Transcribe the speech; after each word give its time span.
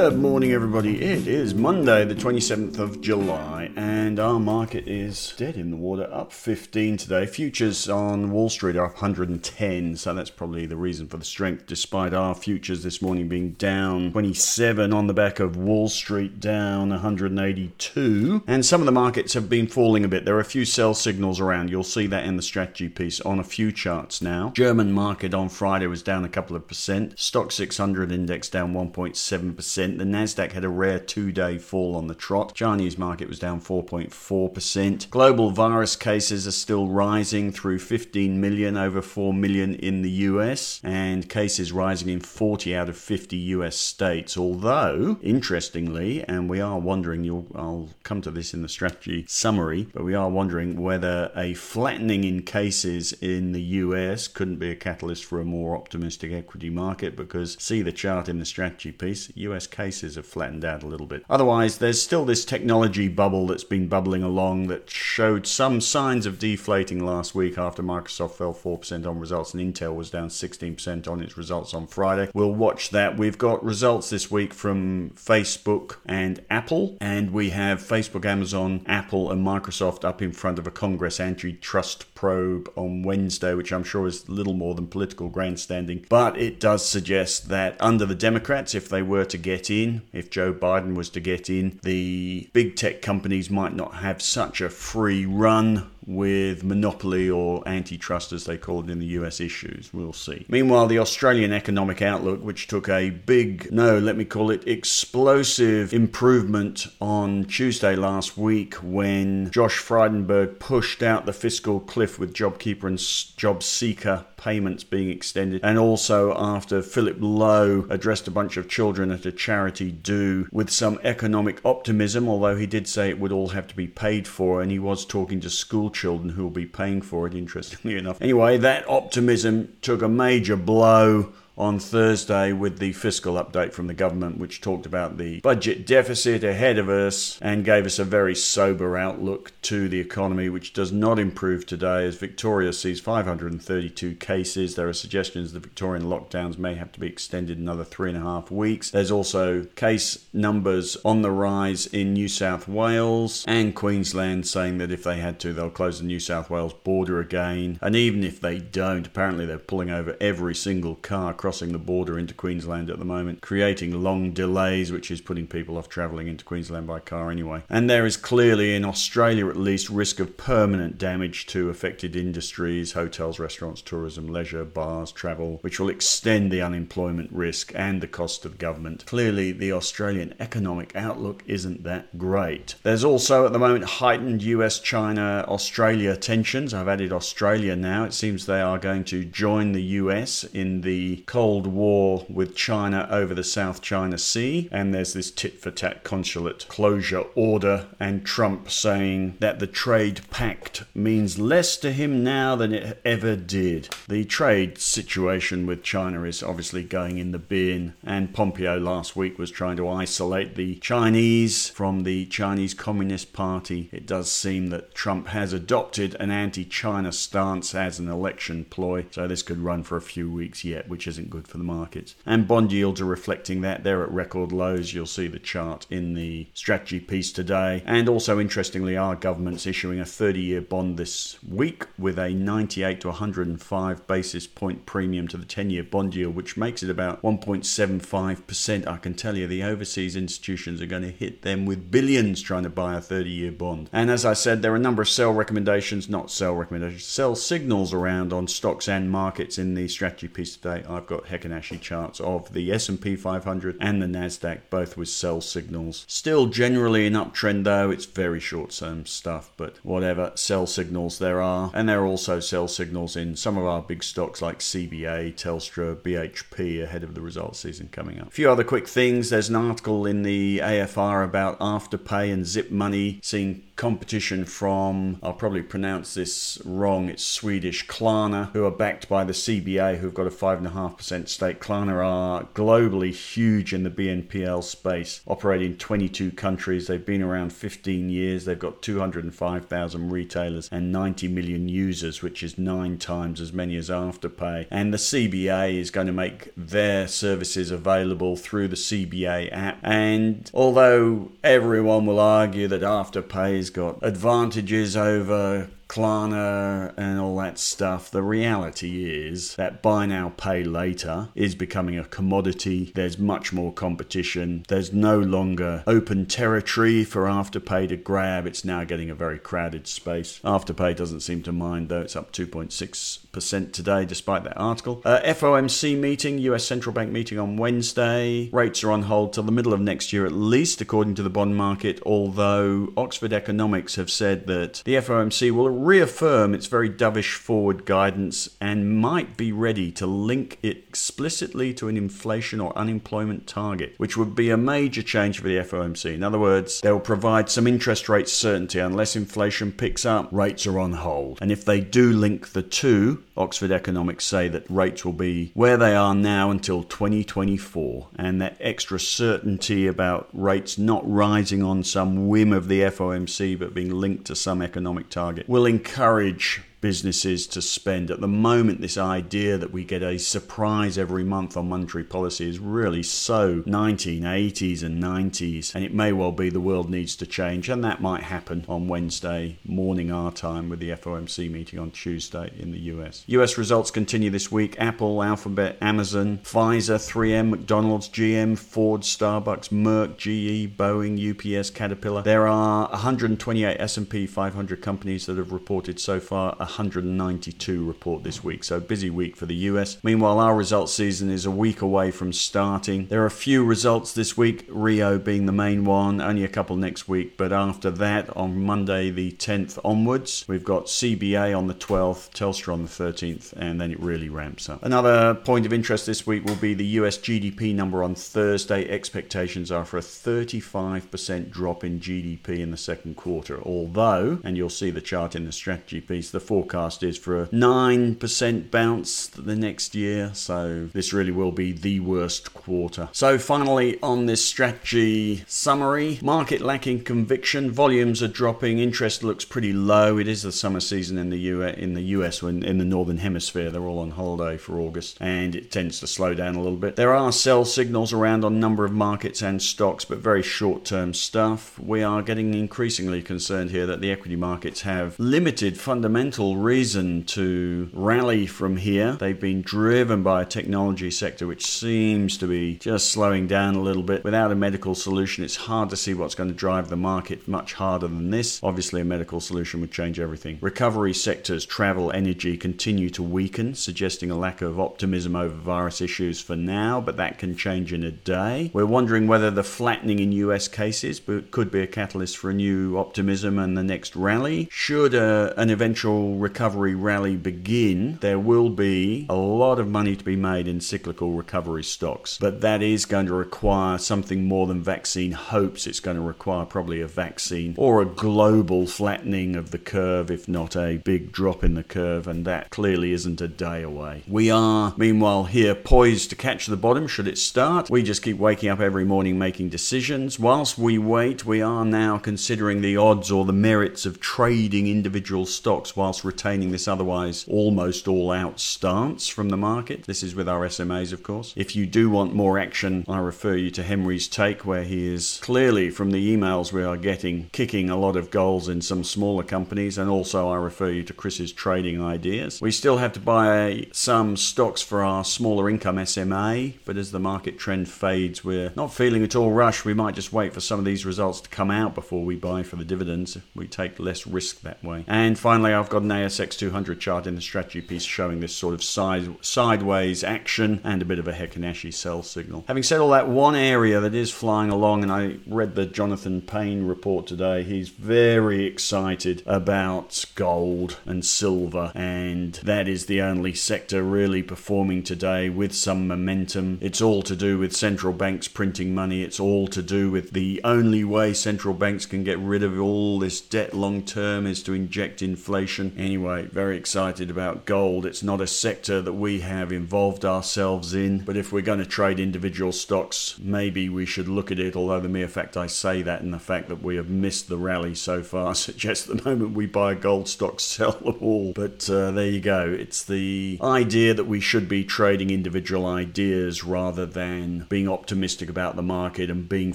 Good 0.00 0.16
morning, 0.16 0.52
everybody. 0.52 1.02
It 1.02 1.26
is 1.26 1.52
Monday, 1.52 2.06
the 2.06 2.14
27th 2.14 2.78
of 2.78 3.02
July, 3.02 3.70
and 3.76 4.18
our 4.18 4.40
market 4.40 4.88
is 4.88 5.34
dead 5.36 5.56
in 5.56 5.70
the 5.70 5.76
water, 5.76 6.08
up 6.10 6.32
15 6.32 6.96
today. 6.96 7.26
Futures 7.26 7.86
on 7.86 8.30
Wall 8.30 8.48
Street 8.48 8.76
are 8.76 8.86
up 8.86 8.94
110, 8.94 9.96
so 9.96 10.14
that's 10.14 10.30
probably 10.30 10.64
the 10.64 10.78
reason 10.78 11.06
for 11.06 11.18
the 11.18 11.24
strength, 11.24 11.66
despite 11.66 12.14
our 12.14 12.34
futures 12.34 12.82
this 12.82 13.02
morning 13.02 13.28
being 13.28 13.50
down 13.52 14.10
27 14.12 14.94
on 14.94 15.06
the 15.06 15.12
back 15.12 15.38
of 15.38 15.58
Wall 15.58 15.86
Street 15.86 16.40
down 16.40 16.88
182. 16.88 18.42
And 18.46 18.64
some 18.64 18.80
of 18.80 18.86
the 18.86 18.92
markets 18.92 19.34
have 19.34 19.50
been 19.50 19.66
falling 19.66 20.06
a 20.06 20.08
bit. 20.08 20.24
There 20.24 20.36
are 20.36 20.40
a 20.40 20.44
few 20.44 20.64
sell 20.64 20.94
signals 20.94 21.40
around. 21.40 21.68
You'll 21.68 21.84
see 21.84 22.06
that 22.06 22.24
in 22.24 22.36
the 22.36 22.42
strategy 22.42 22.88
piece 22.88 23.20
on 23.20 23.38
a 23.38 23.44
few 23.44 23.70
charts 23.70 24.22
now. 24.22 24.52
German 24.56 24.92
market 24.92 25.34
on 25.34 25.50
Friday 25.50 25.86
was 25.88 26.02
down 26.02 26.24
a 26.24 26.30
couple 26.30 26.56
of 26.56 26.66
percent. 26.66 27.16
Stoxx 27.16 27.52
600 27.52 28.10
index 28.10 28.48
down 28.48 28.72
1.7 28.72 29.54
percent 29.54 29.90
The 30.00 30.06
Nasdaq 30.06 30.52
had 30.52 30.64
a 30.64 30.70
rare 30.70 30.98
two-day 30.98 31.58
fall 31.58 31.94
on 31.94 32.06
the 32.06 32.14
trot. 32.14 32.54
Chinese 32.54 32.96
market 32.96 33.28
was 33.28 33.38
down 33.38 33.60
4.4%. 33.60 35.10
Global 35.10 35.50
virus 35.50 35.94
cases 35.94 36.46
are 36.46 36.52
still 36.52 36.88
rising 36.88 37.52
through 37.52 37.80
15 37.80 38.40
million, 38.40 38.78
over 38.78 39.02
4 39.02 39.34
million 39.34 39.74
in 39.74 40.00
the 40.00 40.10
US, 40.30 40.80
and 40.82 41.28
cases 41.28 41.70
rising 41.70 42.08
in 42.08 42.20
40 42.20 42.74
out 42.74 42.88
of 42.88 42.96
50 42.96 43.36
US 43.36 43.76
states. 43.76 44.38
Although, 44.38 45.18
interestingly, 45.20 46.24
and 46.24 46.48
we 46.48 46.62
are 46.62 46.78
wondering, 46.78 47.28
I'll 47.54 47.90
come 48.02 48.22
to 48.22 48.30
this 48.30 48.54
in 48.54 48.62
the 48.62 48.70
strategy 48.70 49.26
summary, 49.28 49.86
but 49.92 50.02
we 50.02 50.14
are 50.14 50.30
wondering 50.30 50.80
whether 50.80 51.30
a 51.36 51.52
flattening 51.52 52.24
in 52.24 52.40
cases 52.44 53.12
in 53.20 53.52
the 53.52 53.60
US 53.60 54.28
couldn't 54.28 54.60
be 54.60 54.70
a 54.70 54.76
catalyst 54.76 55.26
for 55.26 55.42
a 55.42 55.44
more 55.44 55.76
optimistic 55.76 56.32
equity 56.32 56.70
market 56.70 57.16
because 57.16 57.58
see 57.60 57.82
the 57.82 57.92
chart 57.92 58.30
in 58.30 58.38
the 58.38 58.46
strategy 58.46 58.92
piece, 58.92 59.30
US 59.34 59.66
cases 59.80 60.16
have 60.16 60.26
flattened 60.26 60.62
out 60.62 60.82
a 60.82 60.86
little 60.86 61.06
bit. 61.06 61.24
Otherwise, 61.30 61.78
there's 61.78 62.02
still 62.02 62.26
this 62.26 62.44
technology 62.44 63.08
bubble 63.08 63.46
that's 63.46 63.64
been 63.64 63.88
bubbling 63.88 64.22
along 64.22 64.66
that 64.66 64.90
showed 64.90 65.46
some 65.46 65.80
signs 65.80 66.26
of 66.26 66.38
deflating 66.38 67.02
last 67.02 67.34
week 67.34 67.56
after 67.56 67.82
Microsoft 67.82 68.32
fell 68.32 68.52
4% 68.52 69.06
on 69.06 69.18
results 69.18 69.54
and 69.54 69.74
Intel 69.74 69.94
was 69.94 70.10
down 70.10 70.28
16% 70.28 71.08
on 71.08 71.22
its 71.22 71.38
results 71.38 71.72
on 71.72 71.86
Friday. 71.86 72.30
We'll 72.34 72.54
watch 72.54 72.90
that. 72.90 73.16
We've 73.16 73.38
got 73.38 73.64
results 73.64 74.10
this 74.10 74.30
week 74.30 74.52
from 74.52 75.12
Facebook 75.16 75.96
and 76.04 76.44
Apple, 76.50 76.98
and 77.00 77.30
we 77.30 77.48
have 77.48 77.80
Facebook, 77.80 78.26
Amazon, 78.26 78.82
Apple, 78.84 79.30
and 79.30 79.46
Microsoft 79.46 80.04
up 80.04 80.20
in 80.20 80.32
front 80.32 80.58
of 80.58 80.66
a 80.66 80.70
Congress 80.70 81.18
antitrust 81.18 82.14
probe 82.14 82.70
on 82.76 83.02
Wednesday, 83.02 83.54
which 83.54 83.72
I'm 83.72 83.84
sure 83.84 84.06
is 84.06 84.28
little 84.28 84.52
more 84.52 84.74
than 84.74 84.88
political 84.88 85.30
grandstanding. 85.30 86.04
But 86.10 86.36
it 86.36 86.60
does 86.60 86.86
suggest 86.86 87.48
that 87.48 87.80
under 87.80 88.04
the 88.04 88.14
Democrats, 88.14 88.74
if 88.74 88.86
they 88.86 89.00
were 89.00 89.24
to 89.24 89.38
get 89.38 89.69
in, 89.70 90.02
if 90.12 90.30
Joe 90.30 90.52
Biden 90.52 90.94
was 90.94 91.10
to 91.10 91.20
get 91.20 91.48
in, 91.48 91.78
the 91.82 92.48
big 92.52 92.76
tech 92.76 93.02
companies 93.02 93.50
might 93.50 93.74
not 93.74 93.94
have 93.96 94.20
such 94.20 94.60
a 94.60 94.68
free 94.68 95.26
run 95.26 95.90
with 96.10 96.64
monopoly 96.64 97.30
or 97.30 97.66
antitrust, 97.68 98.32
as 98.32 98.44
they 98.44 98.58
call 98.58 98.82
it 98.82 98.90
in 98.90 98.98
the 98.98 99.06
US 99.06 99.40
issues. 99.40 99.90
We'll 99.92 100.12
see. 100.12 100.44
Meanwhile, 100.48 100.88
the 100.88 100.98
Australian 100.98 101.52
Economic 101.52 102.02
Outlook, 102.02 102.42
which 102.42 102.66
took 102.66 102.88
a 102.88 103.10
big, 103.10 103.70
no, 103.72 103.98
let 103.98 104.16
me 104.16 104.24
call 104.24 104.50
it 104.50 104.66
explosive 104.66 105.94
improvement 105.94 106.86
on 107.00 107.44
Tuesday 107.44 107.94
last 107.94 108.36
week 108.36 108.74
when 108.74 109.50
Josh 109.50 109.78
Frydenberg 109.78 110.58
pushed 110.58 111.02
out 111.02 111.26
the 111.26 111.32
fiscal 111.32 111.78
cliff 111.80 112.18
with 112.18 112.34
JobKeeper 112.34 112.84
and 112.84 112.98
JobSeeker 112.98 114.24
payments 114.36 114.82
being 114.82 115.10
extended, 115.10 115.60
and 115.62 115.78
also 115.78 116.34
after 116.36 116.82
Philip 116.82 117.18
Lowe 117.20 117.86
addressed 117.90 118.26
a 118.26 118.30
bunch 118.30 118.56
of 118.56 118.68
children 118.68 119.10
at 119.10 119.26
a 119.26 119.32
charity 119.32 119.92
do 119.92 120.48
with 120.50 120.70
some 120.70 120.98
economic 121.04 121.60
optimism, 121.64 122.28
although 122.28 122.56
he 122.56 122.66
did 122.66 122.88
say 122.88 123.10
it 123.10 123.20
would 123.20 123.32
all 123.32 123.48
have 123.48 123.68
to 123.68 123.76
be 123.76 123.86
paid 123.86 124.26
for, 124.26 124.62
and 124.62 124.70
he 124.72 124.78
was 124.78 125.04
talking 125.04 125.40
to 125.40 125.50
school 125.50 125.90
children 126.00 126.30
who 126.30 126.42
will 126.42 126.50
be 126.50 126.66
paying 126.66 127.02
for 127.02 127.26
it, 127.26 127.34
interestingly 127.34 127.96
enough. 127.98 128.20
Anyway, 128.22 128.56
that 128.56 128.88
optimism 128.88 129.76
took 129.82 130.00
a 130.00 130.08
major 130.08 130.56
blow 130.56 131.32
on 131.60 131.78
Thursday 131.78 132.52
with 132.52 132.78
the 132.78 132.92
fiscal 132.94 133.34
update 133.34 133.74
from 133.74 133.86
the 133.86 133.94
government, 133.94 134.38
which 134.38 134.62
talked 134.62 134.86
about 134.86 135.18
the 135.18 135.40
budget 135.40 135.86
deficit 135.86 136.42
ahead 136.42 136.78
of 136.78 136.88
us 136.88 137.38
and 137.42 137.66
gave 137.66 137.84
us 137.84 137.98
a 137.98 138.04
very 138.04 138.34
sober 138.34 138.96
outlook 138.96 139.52
to 139.60 139.86
the 139.86 140.00
economy, 140.00 140.48
which 140.48 140.72
does 140.72 140.90
not 140.90 141.18
improve 141.18 141.66
today 141.66 142.06
as 142.06 142.16
Victoria 142.16 142.72
sees 142.72 142.98
532 142.98 144.14
cases. 144.14 144.74
There 144.74 144.88
are 144.88 144.94
suggestions 144.94 145.52
the 145.52 145.60
Victorian 145.60 146.04
lockdowns 146.06 146.56
may 146.56 146.74
have 146.76 146.92
to 146.92 147.00
be 147.00 147.06
extended 147.06 147.58
another 147.58 147.84
three 147.84 148.08
and 148.08 148.18
a 148.18 148.22
half 148.22 148.50
weeks. 148.50 148.90
There's 148.90 149.10
also 149.10 149.64
case 149.76 150.26
numbers 150.32 150.96
on 151.04 151.20
the 151.20 151.30
rise 151.30 151.86
in 151.86 152.14
New 152.14 152.28
South 152.28 152.68
Wales 152.68 153.44
and 153.46 153.74
Queensland 153.74 154.46
saying 154.46 154.78
that 154.78 154.90
if 154.90 155.04
they 155.04 155.18
had 155.18 155.38
to, 155.40 155.52
they'll 155.52 155.68
close 155.68 155.98
the 155.98 156.06
New 156.06 156.20
South 156.20 156.48
Wales 156.48 156.72
border 156.72 157.20
again. 157.20 157.78
And 157.82 157.94
even 157.94 158.24
if 158.24 158.40
they 158.40 158.58
don't, 158.58 159.06
apparently 159.06 159.44
they're 159.44 159.58
pulling 159.58 159.90
over 159.90 160.16
every 160.22 160.54
single 160.54 160.94
car 160.94 161.32
across 161.32 161.49
crossing 161.50 161.72
the 161.72 161.78
border 161.78 162.16
into 162.16 162.32
Queensland 162.32 162.88
at 162.90 163.00
the 163.00 163.04
moment, 163.04 163.40
creating 163.40 164.04
long 164.04 164.30
delays, 164.30 164.92
which 164.92 165.10
is 165.10 165.20
putting 165.20 165.48
people 165.48 165.76
off 165.76 165.88
travelling 165.88 166.28
into 166.28 166.44
Queensland 166.44 166.86
by 166.86 167.00
car 167.00 167.28
anyway. 167.28 167.60
And 167.68 167.90
there 167.90 168.06
is 168.06 168.16
clearly, 168.16 168.76
in 168.76 168.84
Australia 168.84 169.48
at 169.48 169.56
least, 169.56 169.90
risk 169.90 170.20
of 170.20 170.36
permanent 170.36 170.96
damage 170.96 171.46
to 171.46 171.68
affected 171.68 172.14
industries, 172.14 172.92
hotels, 172.92 173.40
restaurants, 173.40 173.82
tourism, 173.82 174.28
leisure, 174.28 174.64
bars, 174.64 175.10
travel, 175.10 175.58
which 175.62 175.80
will 175.80 175.88
extend 175.88 176.52
the 176.52 176.62
unemployment 176.62 177.32
risk 177.32 177.72
and 177.74 178.00
the 178.00 178.06
cost 178.06 178.44
of 178.44 178.56
government. 178.56 179.04
Clearly, 179.06 179.50
the 179.50 179.72
Australian 179.72 180.34
economic 180.38 180.94
outlook 180.94 181.42
isn't 181.48 181.82
that 181.82 182.16
great. 182.16 182.76
There's 182.84 183.02
also 183.02 183.44
at 183.44 183.52
the 183.52 183.58
moment 183.58 183.84
heightened 183.84 184.44
US 184.44 184.78
China 184.78 185.44
Australia 185.48 186.16
tensions. 186.16 186.72
I've 186.72 186.86
added 186.86 187.12
Australia 187.12 187.74
now. 187.74 188.04
It 188.04 188.14
seems 188.14 188.46
they 188.46 188.60
are 188.60 188.78
going 188.78 189.02
to 189.06 189.24
join 189.24 189.72
the 189.72 189.82
US 189.82 190.44
in 190.44 190.82
the 190.82 191.16
Cold 191.40 191.66
War 191.66 192.26
with 192.28 192.54
China 192.54 193.08
over 193.10 193.32
the 193.32 193.42
South 193.42 193.80
China 193.80 194.18
Sea, 194.18 194.68
and 194.70 194.92
there's 194.92 195.14
this 195.14 195.30
tit 195.30 195.58
for 195.58 195.70
tat 195.70 196.04
consulate 196.04 196.68
closure 196.68 197.24
order, 197.34 197.86
and 197.98 198.26
Trump 198.26 198.70
saying 198.70 199.38
that 199.40 199.58
the 199.58 199.66
trade 199.66 200.20
pact 200.28 200.84
means 200.94 201.38
less 201.38 201.78
to 201.78 201.92
him 201.92 202.22
now 202.22 202.56
than 202.56 202.74
it 202.74 203.00
ever 203.06 203.36
did. 203.36 203.88
The 204.06 204.26
trade 204.26 204.76
situation 204.76 205.64
with 205.64 205.82
China 205.82 206.24
is 206.24 206.42
obviously 206.42 206.84
going 206.84 207.16
in 207.16 207.32
the 207.32 207.38
bin, 207.38 207.94
and 208.04 208.34
Pompeo 208.34 208.78
last 208.78 209.16
week 209.16 209.38
was 209.38 209.50
trying 209.50 209.78
to 209.78 209.88
isolate 209.88 210.56
the 210.56 210.74
Chinese 210.76 211.70
from 211.70 212.02
the 212.02 212.26
Chinese 212.26 212.74
Communist 212.74 213.32
Party. 213.32 213.88
It 213.92 214.04
does 214.04 214.30
seem 214.30 214.66
that 214.68 214.94
Trump 214.94 215.28
has 215.28 215.54
adopted 215.54 216.16
an 216.20 216.30
anti 216.30 216.66
China 216.66 217.12
stance 217.12 217.74
as 217.74 217.98
an 217.98 218.08
election 218.08 218.66
ploy, 218.66 219.06
so 219.10 219.26
this 219.26 219.42
could 219.42 219.60
run 219.60 219.82
for 219.82 219.96
a 219.96 220.02
few 220.02 220.30
weeks 220.30 220.66
yet, 220.66 220.86
which 220.86 221.06
isn't 221.20 221.30
good 221.30 221.46
for 221.46 221.58
the 221.58 221.64
markets. 221.64 222.14
And 222.24 222.48
bond 222.48 222.72
yields 222.72 223.00
are 223.00 223.06
reflecting 223.06 223.60
that. 223.60 223.84
They're 223.84 224.02
at 224.02 224.10
record 224.10 224.52
lows. 224.52 224.94
You'll 224.94 225.06
see 225.06 225.28
the 225.28 225.38
chart 225.38 225.86
in 225.90 226.14
the 226.14 226.48
strategy 226.54 227.00
piece 227.00 227.30
today. 227.32 227.82
And 227.86 228.08
also, 228.08 228.40
interestingly, 228.40 228.96
our 228.96 229.14
government's 229.14 229.66
issuing 229.66 230.00
a 230.00 230.04
30 230.04 230.40
year 230.40 230.60
bond 230.62 230.96
this 230.96 231.38
week 231.46 231.86
with 231.98 232.18
a 232.18 232.30
98 232.30 233.00
to 233.02 233.08
105 233.08 234.06
basis 234.06 234.46
point 234.46 234.86
premium 234.86 235.28
to 235.28 235.36
the 235.36 235.44
10 235.44 235.70
year 235.70 235.84
bond 235.84 236.14
yield, 236.14 236.34
which 236.34 236.56
makes 236.56 236.82
it 236.82 236.90
about 236.90 237.22
1.75%. 237.22 238.86
I 238.86 238.96
can 238.96 239.14
tell 239.14 239.36
you 239.36 239.46
the 239.46 239.62
overseas 239.62 240.16
institutions 240.16 240.80
are 240.80 240.86
going 240.86 241.02
to 241.02 241.10
hit 241.10 241.42
them 241.42 241.66
with 241.66 241.90
billions 241.90 242.40
trying 242.40 242.62
to 242.62 242.70
buy 242.70 242.96
a 242.96 243.00
30 243.00 243.30
year 243.30 243.52
bond. 243.52 243.90
And 243.92 244.10
as 244.10 244.24
I 244.24 244.32
said, 244.32 244.62
there 244.62 244.72
are 244.72 244.76
a 244.76 244.80
number 244.80 245.02
of 245.02 245.08
sell 245.08 245.32
recommendations, 245.32 246.08
not 246.08 246.30
sell 246.30 246.54
recommendations, 246.54 247.04
sell 247.04 247.34
signals 247.34 247.92
around 247.92 248.32
on 248.32 248.48
stocks 248.48 248.88
and 248.88 249.10
markets 249.10 249.58
in 249.58 249.74
the 249.74 249.88
strategy 249.88 250.28
piece 250.28 250.56
today. 250.56 250.82
I've 250.88 251.06
got 251.10 251.26
Heikin-Ashi 251.26 251.80
charts 251.80 252.20
of 252.20 252.52
the 252.52 252.72
S&P 252.72 253.16
500 253.16 253.76
and 253.80 254.00
the 254.00 254.06
Nasdaq, 254.06 254.60
both 254.70 254.96
with 254.96 255.08
sell 255.08 255.40
signals. 255.40 256.04
Still 256.06 256.46
generally 256.46 257.06
an 257.06 257.14
uptrend 257.14 257.64
though. 257.64 257.90
It's 257.90 258.04
very 258.04 258.38
short-term 258.38 259.06
stuff, 259.06 259.50
but 259.56 259.76
whatever 259.82 260.30
sell 260.36 260.68
signals 260.68 261.18
there 261.18 261.42
are, 261.42 261.72
and 261.74 261.88
there 261.88 262.00
are 262.02 262.06
also 262.06 262.38
sell 262.38 262.68
signals 262.68 263.16
in 263.16 263.34
some 263.34 263.58
of 263.58 263.64
our 263.64 263.82
big 263.82 264.04
stocks 264.04 264.40
like 264.40 264.60
CBA, 264.60 265.34
Telstra, 265.34 265.96
BHP 265.96 266.82
ahead 266.82 267.02
of 267.02 267.14
the 267.14 267.20
results 267.20 267.58
season 267.58 267.88
coming 267.90 268.20
up. 268.20 268.28
A 268.28 268.30
few 268.30 268.48
other 268.48 268.64
quick 268.64 268.86
things. 268.86 269.30
There's 269.30 269.48
an 269.48 269.56
article 269.56 270.06
in 270.06 270.22
the 270.22 270.58
AFR 270.58 271.24
about 271.24 271.58
Afterpay 271.58 272.32
and 272.32 272.46
Zip 272.46 272.70
Money 272.70 273.18
seeing 273.22 273.64
competition 273.80 274.44
from, 274.44 275.18
I'll 275.22 275.32
probably 275.32 275.62
pronounce 275.62 276.12
this 276.12 276.60
wrong, 276.66 277.08
it's 277.08 277.24
Swedish 277.24 277.86
Klarna, 277.86 278.52
who 278.52 278.66
are 278.66 278.70
backed 278.70 279.08
by 279.08 279.24
the 279.24 279.32
CBA, 279.32 279.96
who've 279.96 280.12
got 280.12 280.26
a 280.26 280.30
5.5% 280.30 281.28
stake. 281.30 281.62
Klarna 281.62 282.04
are 282.04 282.44
globally 282.54 283.10
huge 283.10 283.72
in 283.72 283.82
the 283.82 283.90
BNPL 283.90 284.62
space, 284.62 285.22
operating 285.26 285.78
22 285.78 286.32
countries. 286.32 286.88
They've 286.88 287.04
been 287.04 287.22
around 287.22 287.54
15 287.54 288.10
years. 288.10 288.44
They've 288.44 288.58
got 288.58 288.82
205,000 288.82 290.10
retailers 290.10 290.68
and 290.70 290.92
90 290.92 291.28
million 291.28 291.66
users, 291.66 292.20
which 292.20 292.42
is 292.42 292.58
nine 292.58 292.98
times 292.98 293.40
as 293.40 293.54
many 293.54 293.76
as 293.76 293.88
Afterpay. 293.88 294.66
And 294.70 294.92
the 294.92 294.98
CBA 294.98 295.78
is 295.78 295.90
going 295.90 296.06
to 296.06 296.12
make 296.12 296.52
their 296.54 297.08
services 297.08 297.70
available 297.70 298.36
through 298.36 298.68
the 298.68 298.76
CBA 298.76 299.50
app. 299.50 299.78
And 299.82 300.50
although 300.52 301.32
everyone 301.42 302.04
will 302.04 302.20
argue 302.20 302.68
that 302.68 302.82
Afterpay's 302.82 303.69
got 303.70 303.98
advantages 304.02 304.96
over 304.96 305.68
Klarna 305.90 306.94
and 306.96 307.18
all 307.18 307.36
that 307.38 307.58
stuff. 307.58 308.12
The 308.12 308.22
reality 308.22 309.26
is 309.26 309.56
that 309.56 309.82
buy 309.82 310.06
now, 310.06 310.32
pay 310.36 310.62
later 310.62 311.30
is 311.34 311.56
becoming 311.56 311.98
a 311.98 312.04
commodity. 312.04 312.92
There's 312.94 313.18
much 313.18 313.52
more 313.52 313.72
competition. 313.72 314.64
There's 314.68 314.92
no 314.92 315.18
longer 315.18 315.82
open 315.88 316.26
territory 316.26 317.02
for 317.02 317.24
Afterpay 317.24 317.88
to 317.88 317.96
grab. 317.96 318.46
It's 318.46 318.64
now 318.64 318.84
getting 318.84 319.10
a 319.10 319.16
very 319.16 319.40
crowded 319.40 319.88
space. 319.88 320.38
Afterpay 320.44 320.94
doesn't 320.94 321.20
seem 321.20 321.42
to 321.42 321.52
mind, 321.52 321.88
though. 321.88 322.02
It's 322.02 322.14
up 322.14 322.30
2.6% 322.30 323.72
today, 323.72 324.04
despite 324.04 324.44
that 324.44 324.56
article. 324.56 325.02
Uh, 325.04 325.20
FOMC 325.24 325.98
meeting, 325.98 326.38
US 326.38 326.64
Central 326.64 326.94
Bank 326.94 327.10
meeting 327.10 327.40
on 327.40 327.56
Wednesday. 327.56 328.48
Rates 328.52 328.84
are 328.84 328.92
on 328.92 329.02
hold 329.02 329.32
till 329.32 329.42
the 329.42 329.50
middle 329.50 329.72
of 329.72 329.80
next 329.80 330.12
year 330.12 330.24
at 330.24 330.32
least, 330.32 330.80
according 330.80 331.16
to 331.16 331.24
the 331.24 331.30
bond 331.30 331.56
market, 331.56 332.00
although 332.06 332.92
Oxford 332.96 333.32
Economics 333.32 333.96
have 333.96 334.08
said 334.08 334.46
that 334.46 334.82
the 334.84 334.94
FOMC 334.94 335.50
will 335.50 335.79
reaffirm 335.84 336.54
its 336.54 336.66
very 336.66 336.90
dovish 336.90 337.34
forward 337.34 337.86
guidance 337.86 338.50
and 338.60 338.98
might 338.98 339.36
be 339.36 339.50
ready 339.50 339.90
to 339.90 340.06
link 340.06 340.58
it 340.62 340.84
explicitly 340.88 341.72
to 341.74 341.88
an 341.88 341.96
inflation 341.96 342.60
or 342.60 342.76
unemployment 342.76 343.46
target, 343.46 343.94
which 343.96 344.16
would 344.16 344.34
be 344.34 344.50
a 344.50 344.56
major 344.56 345.02
change 345.02 345.38
for 345.40 345.48
the 345.48 345.56
FOMC. 345.56 346.14
In 346.14 346.22
other 346.22 346.38
words, 346.38 346.80
they 346.80 346.92
will 346.92 347.00
provide 347.00 347.48
some 347.48 347.66
interest 347.66 348.08
rate 348.08 348.28
certainty 348.28 348.78
unless 348.78 349.16
inflation 349.16 349.72
picks 349.72 350.04
up, 350.04 350.28
rates 350.30 350.66
are 350.66 350.78
on 350.78 350.92
hold. 350.92 351.38
And 351.40 351.50
if 351.50 351.64
they 351.64 351.80
do 351.80 352.12
link 352.12 352.52
the 352.52 352.62
two, 352.62 353.24
Oxford 353.40 353.72
Economics 353.72 354.26
say 354.26 354.48
that 354.48 354.68
rates 354.68 355.04
will 355.04 355.14
be 355.14 355.50
where 355.54 355.76
they 355.76 355.96
are 355.96 356.14
now 356.14 356.50
until 356.50 356.82
2024, 356.82 358.08
and 358.16 358.40
that 358.40 358.56
extra 358.60 359.00
certainty 359.00 359.86
about 359.86 360.28
rates 360.32 360.76
not 360.76 361.02
rising 361.10 361.62
on 361.62 361.82
some 361.82 362.28
whim 362.28 362.52
of 362.52 362.68
the 362.68 362.82
FOMC 362.82 363.58
but 363.58 363.74
being 363.74 363.90
linked 363.90 364.26
to 364.26 364.36
some 364.36 364.60
economic 364.60 365.08
target 365.08 365.48
will 365.48 365.64
encourage 365.64 366.62
businesses 366.80 367.46
to 367.48 367.62
spend. 367.62 368.10
At 368.10 368.20
the 368.20 368.28
moment, 368.28 368.80
this 368.80 368.96
idea 368.96 369.58
that 369.58 369.72
we 369.72 369.84
get 369.84 370.02
a 370.02 370.18
surprise 370.18 370.98
every 370.98 371.24
month 371.24 371.56
on 371.56 371.68
monetary 371.68 372.04
policy 372.04 372.48
is 372.48 372.58
really 372.58 373.02
so 373.02 373.62
1980s 373.62 374.82
and 374.82 375.02
90s, 375.02 375.74
and 375.74 375.84
it 375.84 375.94
may 375.94 376.12
well 376.12 376.32
be 376.32 376.50
the 376.50 376.60
world 376.60 376.90
needs 376.90 377.16
to 377.16 377.26
change, 377.26 377.68
and 377.68 377.84
that 377.84 378.00
might 378.00 378.22
happen 378.22 378.64
on 378.68 378.88
Wednesday 378.88 379.58
morning 379.64 380.10
our 380.10 380.32
time 380.32 380.68
with 380.68 380.80
the 380.80 380.90
FOMC 380.90 381.50
meeting 381.50 381.78
on 381.78 381.90
Tuesday 381.90 382.52
in 382.58 382.72
the 382.72 382.78
US. 382.78 383.24
US 383.26 383.58
results 383.58 383.90
continue 383.90 384.30
this 384.30 384.50
week 384.50 384.76
Apple, 384.78 385.22
Alphabet, 385.22 385.76
Amazon, 385.80 386.38
Pfizer, 386.38 386.96
3M, 386.96 387.50
McDonald's, 387.50 388.08
GM, 388.08 388.58
Ford, 388.58 389.02
Starbucks, 389.02 389.68
Merck, 389.70 390.16
GE, 390.16 390.76
Boeing, 390.76 391.18
UPS, 391.18 391.70
Caterpillar. 391.70 392.22
There 392.22 392.46
are 392.46 392.88
128 392.90 393.76
S&P 393.80 394.26
500 394.26 394.82
companies 394.82 395.26
that 395.26 395.36
have 395.36 395.52
reported 395.52 396.00
so 396.00 396.20
far. 396.20 396.56
192 396.70 397.84
report 397.84 398.22
this 398.22 398.44
week, 398.44 398.62
so 398.62 398.78
busy 398.78 399.10
week 399.10 399.36
for 399.36 399.46
the 399.46 399.54
US. 399.54 399.98
Meanwhile, 400.04 400.38
our 400.38 400.54
results 400.54 400.92
season 400.92 401.28
is 401.28 401.44
a 401.44 401.50
week 401.50 401.82
away 401.82 402.12
from 402.12 402.32
starting. 402.32 403.06
There 403.06 403.22
are 403.22 403.26
a 403.26 403.30
few 403.30 403.64
results 403.64 404.12
this 404.12 404.36
week, 404.36 404.64
Rio 404.68 405.18
being 405.18 405.46
the 405.46 405.52
main 405.52 405.84
one, 405.84 406.20
only 406.20 406.44
a 406.44 406.48
couple 406.48 406.76
next 406.76 407.08
week, 407.08 407.36
but 407.36 407.52
after 407.52 407.90
that, 407.90 408.34
on 408.36 408.62
Monday 408.64 409.10
the 409.10 409.32
10th 409.32 409.78
onwards, 409.84 410.44
we've 410.46 410.64
got 410.64 410.86
CBA 410.86 411.56
on 411.56 411.66
the 411.66 411.74
12th, 411.74 412.30
Telstra 412.30 412.72
on 412.72 412.82
the 412.82 412.88
13th, 412.88 413.52
and 413.54 413.80
then 413.80 413.90
it 413.90 413.98
really 413.98 414.28
ramps 414.28 414.68
up. 414.68 414.84
Another 414.84 415.34
point 415.34 415.66
of 415.66 415.72
interest 415.72 416.06
this 416.06 416.26
week 416.26 416.44
will 416.44 416.54
be 416.56 416.74
the 416.74 416.86
US 417.00 417.18
GDP 417.18 417.74
number 417.74 418.04
on 418.04 418.14
Thursday. 418.14 418.88
Expectations 418.88 419.72
are 419.72 419.84
for 419.84 419.98
a 419.98 420.00
35% 420.00 421.50
drop 421.50 421.82
in 421.82 421.98
GDP 421.98 422.60
in 422.60 422.70
the 422.70 422.76
second 422.76 423.16
quarter, 423.16 423.60
although, 423.62 424.38
and 424.44 424.56
you'll 424.56 424.70
see 424.70 424.90
the 424.90 425.00
chart 425.00 425.34
in 425.34 425.46
the 425.46 425.52
strategy 425.52 426.00
piece, 426.00 426.30
the 426.30 426.40
forecast 426.60 427.02
is 427.02 427.16
for 427.16 427.42
a 427.42 427.46
9% 427.46 428.70
bounce 428.70 429.26
the 429.28 429.56
next 429.56 429.94
year. 429.94 430.30
So 430.34 430.88
this 430.92 431.12
really 431.12 431.32
will 431.32 431.52
be 431.52 431.72
the 431.72 432.00
worst 432.00 432.52
quarter. 432.52 433.08
So 433.12 433.38
finally, 433.38 433.98
on 434.02 434.26
this 434.26 434.44
strategy 434.44 435.42
summary, 435.46 436.18
market 436.22 436.60
lacking 436.60 437.04
conviction, 437.04 437.70
volumes 437.70 438.22
are 438.22 438.28
dropping, 438.28 438.78
interest 438.78 439.24
looks 439.24 439.46
pretty 439.46 439.72
low. 439.72 440.18
It 440.18 440.28
is 440.28 440.42
the 440.42 440.52
summer 440.52 440.80
season 440.80 441.16
in 441.16 441.30
the 441.30 441.38
US, 441.38 441.78
in 441.78 441.94
the 441.94 442.02
US 442.02 442.42
when 442.42 442.62
in 442.62 442.76
the 442.76 442.84
northern 442.84 443.18
hemisphere 443.18 443.70
they're 443.70 443.86
all 443.86 444.00
on 444.00 444.10
holiday 444.10 444.58
for 444.58 444.78
August, 444.78 445.16
and 445.18 445.54
it 445.54 445.70
tends 445.70 445.98
to 446.00 446.06
slow 446.06 446.34
down 446.34 446.56
a 446.56 446.62
little 446.62 446.78
bit. 446.78 446.96
There 446.96 447.14
are 447.14 447.32
sell 447.32 447.64
signals 447.64 448.12
around 448.12 448.44
on 448.44 448.60
number 448.60 448.84
of 448.84 448.92
markets 448.92 449.40
and 449.40 449.62
stocks, 449.62 450.04
but 450.04 450.18
very 450.18 450.42
short-term 450.42 451.14
stuff. 451.14 451.78
We 451.78 452.02
are 452.02 452.20
getting 452.20 452.52
increasingly 452.52 453.22
concerned 453.22 453.70
here 453.70 453.86
that 453.86 454.02
the 454.02 454.12
equity 454.12 454.36
markets 454.36 454.82
have 454.82 455.18
limited 455.18 455.78
fundamental 455.78 456.49
reason 456.56 457.24
to 457.24 457.90
rally 457.92 458.46
from 458.46 458.76
here. 458.76 459.12
They've 459.12 459.38
been 459.38 459.62
driven 459.62 460.22
by 460.22 460.42
a 460.42 460.46
technology 460.46 461.10
sector 461.10 461.46
which 461.46 461.66
seems 461.66 462.38
to 462.38 462.46
be 462.46 462.76
just 462.76 463.10
slowing 463.10 463.46
down 463.46 463.74
a 463.74 463.80
little 463.80 464.02
bit. 464.02 464.24
Without 464.24 464.52
a 464.52 464.54
medical 464.54 464.94
solution, 464.94 465.44
it's 465.44 465.56
hard 465.56 465.90
to 465.90 465.96
see 465.96 466.14
what's 466.14 466.34
going 466.34 466.48
to 466.48 466.54
drive 466.54 466.88
the 466.88 466.96
market 466.96 467.46
much 467.48 467.74
harder 467.74 468.08
than 468.08 468.30
this. 468.30 468.60
Obviously, 468.62 469.00
a 469.00 469.04
medical 469.04 469.40
solution 469.40 469.80
would 469.80 469.92
change 469.92 470.18
everything. 470.18 470.58
Recovery 470.60 471.14
sectors, 471.14 471.64
travel, 471.64 472.10
energy 472.12 472.56
continue 472.56 473.10
to 473.10 473.22
weaken, 473.22 473.74
suggesting 473.74 474.30
a 474.30 474.38
lack 474.38 474.62
of 474.62 474.80
optimism 474.80 475.36
over 475.36 475.54
virus 475.54 476.00
issues 476.00 476.40
for 476.40 476.56
now, 476.56 477.00
but 477.00 477.16
that 477.16 477.38
can 477.38 477.56
change 477.56 477.92
in 477.92 478.04
a 478.04 478.10
day. 478.10 478.70
We're 478.72 478.86
wondering 478.86 479.26
whether 479.26 479.50
the 479.50 479.62
flattening 479.62 480.18
in 480.18 480.32
US 480.32 480.68
cases 480.68 481.20
could 481.50 481.70
be 481.70 481.80
a 481.80 481.86
catalyst 481.86 482.36
for 482.36 482.50
a 482.50 482.54
new 482.54 482.98
optimism 482.98 483.58
and 483.58 483.76
the 483.76 483.82
next 483.82 484.16
rally. 484.16 484.68
Should 484.70 485.14
a, 485.14 485.54
an 485.56 485.70
eventual 485.70 486.36
recovery 486.40 486.94
rally 486.94 487.36
begin, 487.36 488.18
there 488.20 488.38
will 488.38 488.70
be 488.70 489.26
a 489.28 489.34
lot 489.34 489.78
of 489.78 489.88
money 489.88 490.16
to 490.16 490.24
be 490.24 490.36
made 490.36 490.66
in 490.66 490.80
cyclical 490.80 491.32
recovery 491.32 491.84
stocks. 491.84 492.38
But 492.38 492.60
that 492.62 492.82
is 492.82 493.06
going 493.06 493.26
to 493.26 493.34
require 493.34 493.98
something 493.98 494.44
more 494.44 494.66
than 494.66 494.82
vaccine 494.82 495.32
hopes. 495.32 495.86
It's 495.86 496.00
going 496.00 496.16
to 496.16 496.22
require 496.22 496.64
probably 496.64 497.00
a 497.00 497.06
vaccine 497.06 497.74
or 497.76 498.00
a 498.00 498.06
global 498.06 498.86
flattening 498.86 499.56
of 499.56 499.70
the 499.70 499.78
curve, 499.78 500.30
if 500.30 500.48
not 500.48 500.76
a 500.76 500.96
big 500.98 501.32
drop 501.32 501.62
in 501.62 501.74
the 501.74 501.84
curve, 501.84 502.26
and 502.26 502.44
that 502.46 502.70
clearly 502.70 503.12
isn't 503.12 503.40
a 503.40 503.48
day 503.48 503.82
away. 503.82 504.22
We 504.26 504.50
are, 504.50 504.94
meanwhile, 504.96 505.44
here 505.44 505.74
poised 505.74 506.30
to 506.30 506.36
catch 506.36 506.66
the 506.66 506.76
bottom 506.76 507.06
should 507.06 507.28
it 507.28 507.38
start. 507.38 507.90
We 507.90 508.02
just 508.02 508.22
keep 508.22 508.38
waking 508.38 508.70
up 508.70 508.80
every 508.80 509.04
morning 509.04 509.38
making 509.38 509.68
decisions. 509.68 510.38
Whilst 510.38 510.78
we 510.78 510.98
wait, 510.98 511.44
we 511.44 511.60
are 511.60 511.84
now 511.84 512.18
considering 512.18 512.80
the 512.80 512.96
odds 512.96 513.30
or 513.30 513.44
the 513.44 513.52
merits 513.52 514.06
of 514.06 514.20
trading 514.20 514.86
individual 514.86 515.46
stocks 515.46 515.96
whilst 515.96 516.24
retaining 516.30 516.70
this 516.70 516.86
otherwise 516.86 517.44
almost 517.48 518.06
all 518.06 518.30
out 518.30 518.60
stance 518.60 519.26
from 519.26 519.48
the 519.48 519.56
market. 519.56 520.04
This 520.04 520.22
is 520.22 520.36
with 520.36 520.48
our 520.48 520.68
SMAs, 520.68 521.12
of 521.12 521.24
course. 521.24 521.52
If 521.56 521.74
you 521.74 521.86
do 521.86 522.08
want 522.08 522.34
more 522.34 522.56
action, 522.56 523.04
I 523.08 523.18
refer 523.18 523.56
you 523.56 523.72
to 523.72 523.82
Henry's 523.82 524.28
take, 524.28 524.64
where 524.64 524.84
he 524.84 525.12
is 525.12 525.40
clearly, 525.42 525.90
from 525.90 526.12
the 526.12 526.36
emails 526.36 526.72
we 526.72 526.84
are 526.84 526.96
getting, 526.96 527.50
kicking 527.50 527.90
a 527.90 527.96
lot 527.96 528.16
of 528.16 528.30
goals 528.30 528.68
in 528.68 528.80
some 528.80 529.02
smaller 529.02 529.42
companies. 529.42 529.98
And 529.98 530.08
also, 530.08 530.48
I 530.48 530.54
refer 530.56 530.90
you 530.90 531.02
to 531.02 531.12
Chris's 531.12 531.52
trading 531.52 532.00
ideas. 532.00 532.60
We 532.60 532.70
still 532.70 532.98
have 532.98 533.12
to 533.14 533.20
buy 533.20 533.88
some 533.92 534.36
stocks 534.36 534.82
for 534.82 535.02
our 535.02 535.24
smaller 535.24 535.68
income 535.68 536.04
SMA, 536.06 536.74
but 536.84 536.96
as 536.96 537.10
the 537.10 537.18
market 537.18 537.58
trend 537.58 537.88
fades, 537.88 538.44
we're 538.44 538.72
not 538.76 538.94
feeling 538.94 539.24
at 539.24 539.34
all 539.34 539.50
rushed. 539.50 539.84
We 539.84 539.94
might 539.94 540.14
just 540.14 540.32
wait 540.32 540.54
for 540.54 540.60
some 540.60 540.78
of 540.78 540.84
these 540.84 541.04
results 541.04 541.40
to 541.40 541.48
come 541.48 541.72
out 541.72 541.94
before 541.94 542.24
we 542.24 542.36
buy 542.36 542.62
for 542.62 542.76
the 542.76 542.84
dividends. 542.84 543.36
We 543.56 543.66
take 543.66 543.98
less 543.98 544.26
risk 544.26 544.60
that 544.60 544.84
way. 544.84 545.04
And 545.08 545.38
finally, 545.38 545.72
I've 545.72 545.88
got 545.88 546.02
an 546.02 546.09
ASX 546.10 546.56
200 546.58 547.00
chart 547.00 547.26
in 547.26 547.34
the 547.34 547.40
strategy 547.40 547.80
piece 547.80 548.02
showing 548.04 548.40
this 548.40 548.54
sort 548.54 548.74
of 548.74 548.82
side, 548.82 549.28
sideways 549.44 550.22
action 550.22 550.80
and 550.84 551.02
a 551.02 551.04
bit 551.04 551.18
of 551.18 551.28
a 551.28 551.32
Heikin 551.32 551.64
Ashi 551.64 551.92
sell 551.92 552.22
signal. 552.22 552.64
Having 552.68 552.82
said 552.82 553.00
all 553.00 553.10
that, 553.10 553.28
one 553.28 553.54
area 553.54 554.00
that 554.00 554.14
is 554.14 554.30
flying 554.30 554.70
along, 554.70 555.02
and 555.02 555.12
I 555.12 555.36
read 555.46 555.74
the 555.74 555.86
Jonathan 555.86 556.40
Pain 556.42 556.84
report 556.84 557.26
today, 557.26 557.62
he's 557.62 557.88
very 557.88 558.64
excited 558.64 559.42
about 559.46 560.24
gold 560.34 560.98
and 561.06 561.24
silver, 561.24 561.92
and 561.94 562.54
that 562.56 562.88
is 562.88 563.06
the 563.06 563.22
only 563.22 563.54
sector 563.54 564.02
really 564.02 564.42
performing 564.42 565.02
today 565.02 565.48
with 565.48 565.74
some 565.74 566.08
momentum. 566.08 566.78
It's 566.80 567.00
all 567.00 567.22
to 567.22 567.36
do 567.36 567.58
with 567.58 567.76
central 567.76 568.12
banks 568.12 568.48
printing 568.48 568.94
money, 568.94 569.22
it's 569.22 569.40
all 569.40 569.66
to 569.68 569.82
do 569.82 570.10
with 570.10 570.32
the 570.32 570.60
only 570.64 571.04
way 571.04 571.34
central 571.34 571.74
banks 571.74 572.06
can 572.06 572.24
get 572.24 572.38
rid 572.38 572.62
of 572.62 572.78
all 572.80 573.18
this 573.18 573.40
debt 573.40 573.74
long 573.74 574.02
term 574.02 574.46
is 574.46 574.62
to 574.64 574.72
inject 574.72 575.22
inflation. 575.22 575.92
Anyway, 576.00 576.46
very 576.46 576.78
excited 576.78 577.28
about 577.28 577.66
gold. 577.66 578.06
It's 578.06 578.22
not 578.22 578.40
a 578.40 578.46
sector 578.46 579.02
that 579.02 579.12
we 579.12 579.40
have 579.40 579.70
involved 579.70 580.24
ourselves 580.24 580.94
in, 580.94 581.18
but 581.18 581.36
if 581.36 581.52
we're 581.52 581.60
going 581.60 581.78
to 581.78 581.84
trade 581.84 582.18
individual 582.18 582.72
stocks, 582.72 583.36
maybe 583.38 583.90
we 583.90 584.06
should 584.06 584.26
look 584.26 584.50
at 584.50 584.58
it. 584.58 584.74
Although 584.74 585.00
the 585.00 585.10
mere 585.10 585.28
fact 585.28 585.58
I 585.58 585.66
say 585.66 586.00
that 586.00 586.22
and 586.22 586.32
the 586.32 586.38
fact 586.38 586.68
that 586.68 586.82
we 586.82 586.96
have 586.96 587.10
missed 587.10 587.50
the 587.50 587.58
rally 587.58 587.94
so 587.94 588.22
far 588.22 588.54
suggests 588.70 589.04
the 589.04 589.22
moment 589.22 589.52
we 589.52 589.66
buy 589.66 589.92
a 589.92 589.94
gold 589.94 590.26
stocks, 590.26 590.62
sell 590.64 590.92
them 590.92 591.18
all. 591.20 591.52
But 591.52 591.90
uh, 591.90 592.12
there 592.12 592.30
you 592.30 592.40
go. 592.40 592.64
It's 592.66 593.04
the 593.04 593.58
idea 593.60 594.14
that 594.14 594.24
we 594.24 594.40
should 594.40 594.70
be 594.70 594.84
trading 594.84 595.28
individual 595.28 595.84
ideas 595.84 596.64
rather 596.64 597.04
than 597.04 597.66
being 597.68 597.90
optimistic 597.90 598.48
about 598.48 598.74
the 598.74 598.82
market 598.82 599.28
and 599.28 599.46
being 599.46 599.74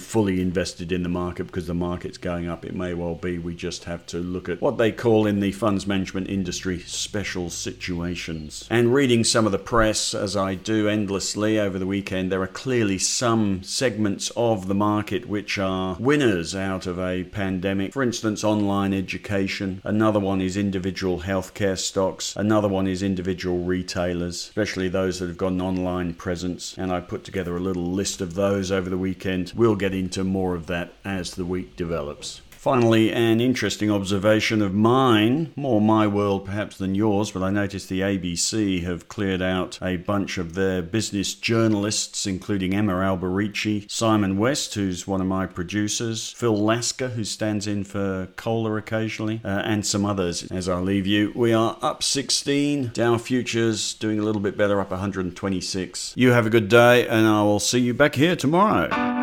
fully 0.00 0.40
invested 0.40 0.90
in 0.90 1.04
the 1.04 1.08
market 1.08 1.46
because 1.46 1.68
the 1.68 1.74
market's 1.74 2.18
going 2.18 2.48
up. 2.48 2.64
It 2.64 2.74
may 2.74 2.94
well 2.94 3.14
be 3.14 3.38
we 3.38 3.54
just 3.54 3.84
have 3.84 4.04
to 4.06 4.18
look 4.18 4.48
at 4.48 4.60
what 4.60 4.76
they 4.76 4.90
call 4.90 5.24
in 5.24 5.38
the 5.38 5.52
funds 5.52 5.86
management 5.86 6.15
industry 6.24 6.78
special 6.78 7.50
situations. 7.50 8.66
And 8.70 8.94
reading 8.94 9.24
some 9.24 9.44
of 9.44 9.52
the 9.52 9.58
press, 9.58 10.14
as 10.14 10.34
I 10.34 10.54
do 10.54 10.88
endlessly 10.88 11.58
over 11.58 11.78
the 11.78 11.86
weekend, 11.86 12.32
there 12.32 12.40
are 12.40 12.46
clearly 12.46 12.96
some 12.96 13.62
segments 13.62 14.32
of 14.34 14.68
the 14.68 14.74
market 14.74 15.28
which 15.28 15.58
are 15.58 15.98
winners 16.00 16.54
out 16.54 16.86
of 16.86 16.98
a 16.98 17.24
pandemic. 17.24 17.92
For 17.92 18.02
instance, 18.02 18.42
online 18.42 18.94
education. 18.94 19.82
Another 19.84 20.20
one 20.20 20.40
is 20.40 20.56
individual 20.56 21.20
healthcare 21.20 21.78
stocks. 21.78 22.34
Another 22.36 22.68
one 22.68 22.86
is 22.86 23.02
individual 23.02 23.58
retailers, 23.58 24.36
especially 24.48 24.88
those 24.88 25.18
that 25.18 25.28
have 25.28 25.36
got 25.36 25.52
an 25.52 25.60
online 25.60 26.14
presence. 26.14 26.74
And 26.78 26.90
I 26.90 27.00
put 27.00 27.24
together 27.24 27.56
a 27.56 27.60
little 27.60 27.92
list 27.92 28.20
of 28.20 28.34
those 28.34 28.72
over 28.72 28.88
the 28.88 28.96
weekend. 28.96 29.52
We'll 29.54 29.76
get 29.76 29.92
into 29.92 30.24
more 30.24 30.54
of 30.54 30.66
that 30.66 30.92
as 31.04 31.32
the 31.32 31.44
week 31.44 31.76
develops. 31.76 32.40
Finally, 32.66 33.12
an 33.12 33.40
interesting 33.40 33.92
observation 33.92 34.60
of 34.60 34.74
mine, 34.74 35.52
more 35.54 35.80
my 35.80 36.04
world 36.04 36.44
perhaps 36.44 36.76
than 36.78 36.96
yours, 36.96 37.30
but 37.30 37.40
I 37.40 37.48
noticed 37.48 37.88
the 37.88 38.00
ABC 38.00 38.82
have 38.82 39.06
cleared 39.06 39.40
out 39.40 39.78
a 39.80 39.98
bunch 39.98 40.36
of 40.36 40.54
their 40.54 40.82
business 40.82 41.32
journalists, 41.32 42.26
including 42.26 42.74
Emma 42.74 42.94
Alberici, 42.94 43.88
Simon 43.88 44.36
West, 44.36 44.74
who's 44.74 45.06
one 45.06 45.20
of 45.20 45.28
my 45.28 45.46
producers, 45.46 46.32
Phil 46.32 46.56
Lasker, 46.56 47.10
who 47.10 47.22
stands 47.22 47.68
in 47.68 47.84
for 47.84 48.26
Kohler 48.34 48.78
occasionally, 48.78 49.40
uh, 49.44 49.62
and 49.64 49.86
some 49.86 50.04
others. 50.04 50.50
As 50.50 50.68
I 50.68 50.80
leave 50.80 51.06
you, 51.06 51.30
we 51.36 51.52
are 51.52 51.78
up 51.82 52.02
16, 52.02 52.90
Dow 52.92 53.16
Futures 53.16 53.94
doing 53.94 54.18
a 54.18 54.24
little 54.24 54.42
bit 54.42 54.56
better, 54.56 54.80
up 54.80 54.90
126. 54.90 56.14
You 56.16 56.32
have 56.32 56.46
a 56.46 56.50
good 56.50 56.68
day, 56.68 57.06
and 57.06 57.28
I 57.28 57.44
will 57.44 57.60
see 57.60 57.78
you 57.78 57.94
back 57.94 58.16
here 58.16 58.34
tomorrow. 58.34 59.15